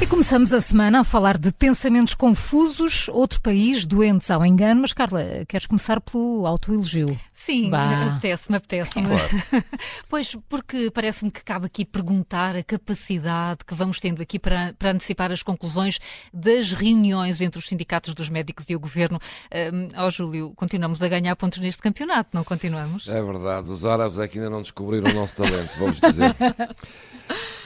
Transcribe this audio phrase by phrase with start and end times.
[0.00, 4.82] E começamos a semana a falar de pensamentos confusos, outro país, doentes ao engano.
[4.82, 7.18] Mas, Carla, queres começar pelo autoelogio?
[7.34, 8.12] Sim, Bah.
[8.12, 9.08] apetece-me, apetece-me.
[10.08, 14.92] pois, porque parece-me que cabe aqui perguntar a capacidade que vamos tendo aqui para, para
[14.92, 15.98] antecipar as conclusões
[16.32, 19.18] das reuniões entre os sindicatos dos médicos e o governo.
[19.52, 23.08] Um, ó, Júlio, continuamos a ganhar pontos neste campeonato, não continuamos?
[23.08, 26.36] É verdade, os árabes é que ainda não descobriram o nosso talento, vamos dizer.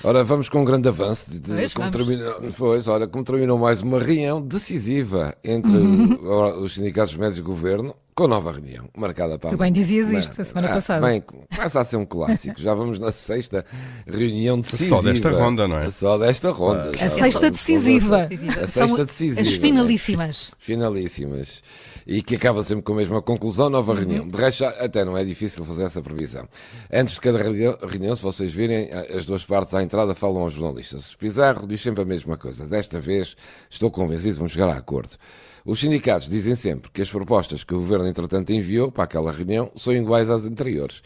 [0.05, 1.31] Ora, vamos com um grande avanço.
[1.31, 6.63] De, de- Pois, como terminou, pois, olha, como terminou mais uma reunião decisiva entre Uhum.
[6.63, 10.41] os sindicatos médicos e o governo, com nova reunião, marcada para Tu bem dizias isto
[10.41, 11.07] a semana ah, passada.
[11.07, 12.61] Bem, começa a ser um clássico.
[12.61, 13.65] Já vamos na sexta
[14.07, 14.97] reunião decisiva.
[14.97, 15.91] Só desta ronda, não é?
[15.91, 16.89] Só desta ronda.
[16.91, 18.29] A Já sexta vamos- decisiva.
[18.63, 19.41] A sexta decisiva.
[19.41, 19.61] As não é?
[19.61, 20.53] finalíssimas.
[20.59, 21.63] finalíssimas
[22.07, 24.29] e que acaba sempre com a mesma conclusão, nova reunião.
[24.29, 26.47] De resto, já- até não é difícil fazer essa previsão.
[26.93, 30.53] Antes de cada reunião, reunião, se vocês virem, as duas partes à entrada falam aos
[30.53, 31.15] jornalistas.
[31.15, 32.67] Pizarro diz sempre a mesma coisa.
[32.67, 33.37] Desta vez,
[33.71, 35.17] estou convencido, vamos chegar a acordo.
[35.65, 39.71] Os sindicatos dizem sempre que as propostas que o governo, entretanto, enviou para aquela reunião
[39.77, 41.03] são iguais às anteriores.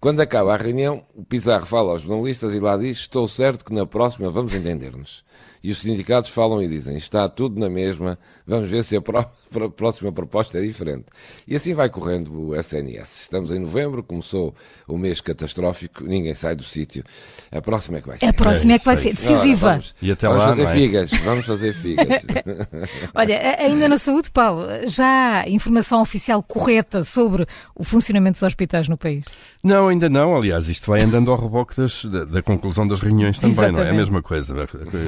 [0.00, 3.74] Quando acaba a reunião, o Pizarro fala aos jornalistas e lá diz: Estou certo que
[3.74, 5.24] na próxima vamos entender-nos.
[5.62, 9.18] E os sindicatos falam e dizem: Está tudo na mesma, vamos ver se a pró-
[9.54, 11.06] a próxima proposta é diferente.
[11.46, 13.22] E assim vai correndo o SNS.
[13.22, 14.54] Estamos em novembro, começou
[14.86, 17.02] o mês catastrófico, ninguém sai do sítio.
[17.50, 18.26] A próxima é que vai ser.
[18.26, 19.66] A próxima é que vai isso, ser é decisiva.
[19.66, 20.72] Ora, vamos, E até vamos lá, fazer é?
[20.72, 22.26] figas, vamos fazer figas.
[23.14, 28.42] Olha, a- ainda na saúde, Paulo, já há informação oficial correta sobre o funcionamento dos
[28.42, 29.24] hospitais no país?
[29.62, 30.36] Não, ainda não.
[30.36, 33.64] Aliás, isto vai andando ao reboque das- da, da conclusão das reuniões também, não é?
[33.64, 33.96] É a Exatamente.
[33.96, 34.54] mesma coisa,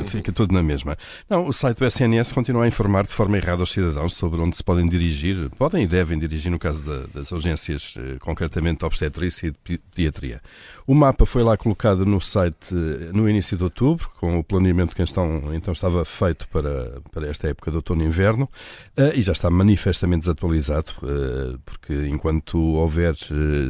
[0.07, 0.97] fica tudo na mesma.
[1.29, 4.57] Não, o site do SNS continua a informar de forma errada os cidadãos sobre onde
[4.57, 9.47] se podem dirigir, podem e devem dirigir no caso da- das urgências, eh, concretamente obstetrícia
[9.47, 10.41] e de pediatria.
[10.87, 14.95] O mapa foi lá colocado no site eh, no início de outubro, com o planeamento
[14.97, 18.49] que então, então estava feito para, para esta época de outono e inverno,
[18.97, 20.93] eh, e já está manifestamente desatualizado,
[21.65, 23.15] porque enquanto houver,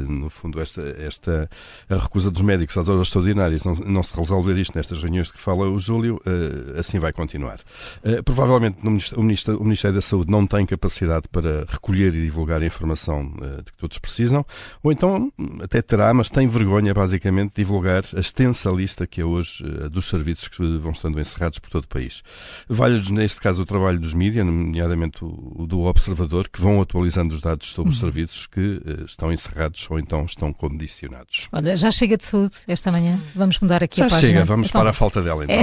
[0.09, 1.49] no fundo, esta, esta
[1.89, 5.41] a recusa dos médicos às horas extraordinárias, não, não se resolver isto nestas reuniões que
[5.41, 7.61] fala o Júlio, eh, assim vai continuar.
[8.03, 8.79] Eh, provavelmente
[9.17, 13.33] o, Ministério, o Ministério da Saúde não tem capacidade para recolher e divulgar a informação
[13.43, 14.45] eh, de que todos precisam,
[14.83, 19.21] ou então hum, até terá, mas tem vergonha, basicamente, de divulgar a extensa lista que
[19.21, 22.23] é hoje dos serviços que vão estando encerrados por todo o país.
[22.69, 27.41] Vale-nos, neste caso, o trabalho dos mídias, nomeadamente o, do Observador, que vão atualizando os
[27.41, 31.49] dados sobre os serviços que estão encerrados ou então estão condicionados.
[31.51, 33.19] Olha, já chega de saúde esta manhã.
[33.35, 34.29] Vamos mudar aqui Já a página.
[34.29, 35.57] chega, vamos Então, para a falta dela então.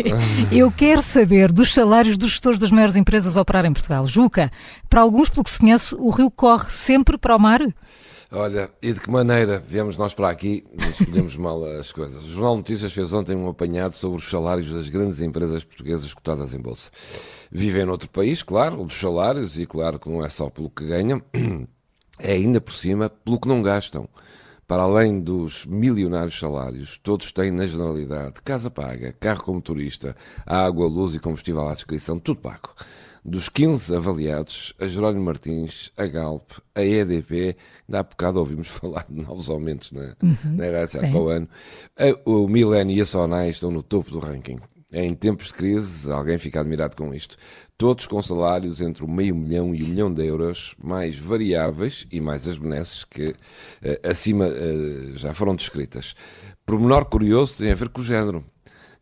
[0.50, 4.06] Eu quero saber dos salários dos gestores das maiores empresas a operar em Portugal.
[4.06, 4.50] Juca,
[4.88, 7.60] para alguns, pelo que se conhece, o rio corre sempre para o mar?
[8.32, 12.24] Olha, e de que maneira viemos nós para aqui e escolhemos mal as coisas?
[12.24, 16.54] O Jornal Notícias fez ontem um apanhado sobre os salários das grandes empresas portuguesas cotadas
[16.54, 16.90] em bolsa.
[17.52, 20.86] Vivem noutro país, claro, o dos salários, e claro que não é só pelo que
[20.86, 21.20] ganham,
[22.22, 24.08] é ainda por cima pelo que não gastam.
[24.66, 30.14] Para além dos milionários salários, todos têm na generalidade casa paga, carro como turista,
[30.46, 32.70] água, luz e combustível à descrição, tudo pago.
[33.24, 37.56] Dos 15 avaliados, a Jerónimo Martins, a Galp, a EDP,
[37.88, 40.14] ainda há bocado ouvimos falar de novos aumentos na,
[40.44, 41.10] na RSA sim.
[41.10, 41.48] para o ano,
[41.98, 44.58] a- o Milênio e a Sonai estão no topo do ranking.
[44.92, 47.36] Em tempos de crise, alguém fica admirado com isto.
[47.78, 52.20] Todos com salários entre o meio milhão e um milhão de euros, mais variáveis e
[52.20, 53.34] mais as benesses que
[53.82, 56.16] eh, acima eh, já foram descritas.
[56.66, 58.44] Pormenor curioso tem a ver com o género.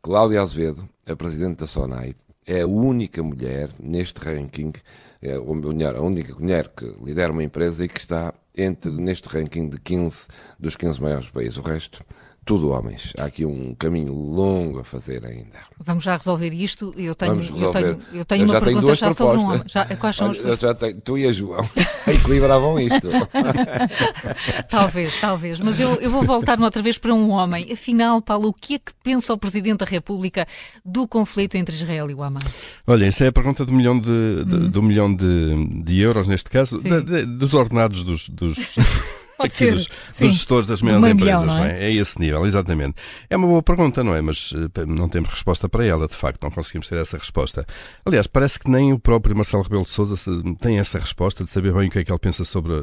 [0.03, 2.15] Cláudia Azevedo, a presidente da SONAI,
[2.47, 4.73] é a única mulher neste ranking,
[5.21, 9.29] é, ou melhor, a única mulher que lidera uma empresa e que está entre, neste
[9.29, 10.29] ranking de 15
[10.59, 11.59] dos 15 maiores países.
[11.59, 12.03] O resto,
[12.49, 13.13] tudo homens.
[13.19, 15.59] Há aqui um caminho longo a fazer ainda.
[15.79, 16.95] Vamos já resolver isto.
[16.97, 17.83] Eu tenho, Vamos eu resolver.
[17.83, 19.59] tenho, eu tenho Eu uma já tenho pergunta duas já sobre um homem.
[19.59, 19.73] propostas.
[19.73, 20.61] Já, quais são Olha, as eu tuas?
[20.61, 21.69] já tenho, tu e a João
[22.09, 23.09] equilibravam isto.
[24.71, 25.61] Talvez, talvez.
[25.61, 27.71] Mas eu, eu vou voltar outra vez para um homem.
[27.71, 30.47] Afinal, Paulo, o que é que pensa o Presidente da República
[30.85, 32.45] do conflito entre Israel e o Hamas?
[32.87, 36.49] Olha, isso é a pergunta do milhão de, de- do milhão de, de euros, neste
[36.49, 38.77] caso, da- de- dos ordenados dos, dos,
[39.39, 41.85] Pode aqui ser, dos, dos gestores das maiores empresas, milhão, não não é?
[41.85, 42.97] É esse nível, exatamente.
[43.31, 44.21] É uma boa pergunta, não é?
[44.21, 47.65] Mas eh, não temos resposta para ela, de facto, não conseguimos ter essa resposta.
[48.05, 50.17] Aliás, parece que nem o próprio Marcelo Rebelo de Sousa
[50.61, 52.75] tem essa resposta de saber bem o que é que ele pensa sobre,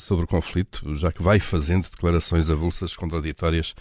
[0.00, 3.74] sobre o conflito, já que vai fazendo declarações avulsas, contraditórias,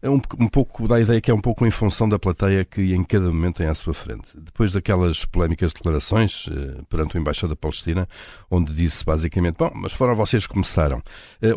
[0.00, 2.64] é um, um pouco dá a ideia que é um pouco em função da plateia
[2.64, 4.28] que em cada momento tem à sua frente.
[4.34, 8.08] Depois daquelas polémicas declarações eh, perante o embaixador da Palestina,
[8.50, 11.02] onde disse basicamente, bom, mas foram vocês que começaram.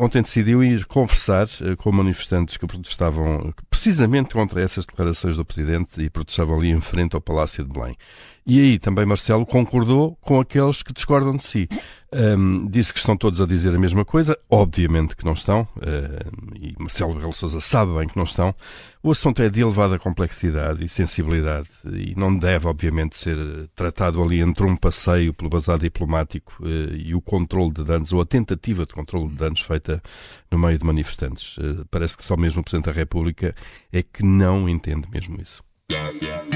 [0.03, 6.01] Ontem decidiu ir conversar eh, com manifestantes que protestavam precisamente contra essas declarações do Presidente
[6.01, 7.95] e protestavam ali em frente ao Palácio de Belém.
[8.43, 11.69] E aí também Marcelo concordou com aqueles que discordam de si.
[12.13, 16.55] Um, disse que estão todos a dizer a mesma coisa, obviamente que não estão, uh,
[16.59, 18.53] e Marcelo Rebelo Sousa sabe bem que não estão.
[19.01, 23.37] O assunto é de elevada complexidade e sensibilidade e não deve, obviamente, ser
[23.73, 28.19] tratado ali entre um passeio pelo bazar diplomático uh, e o controle de danos, ou
[28.19, 30.03] a tentativa de controle de danos feita
[30.51, 31.55] no meio de manifestantes.
[31.57, 33.53] Uh, parece que só mesmo o Presidente da República
[33.89, 35.63] é que não entende mesmo isso.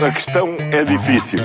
[0.02, 1.40] A questão é difícil.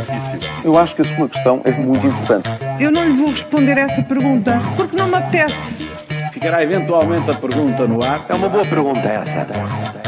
[0.65, 2.49] Eu acho que a sua questão é muito importante.
[2.79, 5.55] Eu não lhe vou responder essa pergunta porque não me apetece.
[6.33, 8.27] Ficará eventualmente a pergunta no ar.
[8.29, 10.00] É uma boa pergunta essa.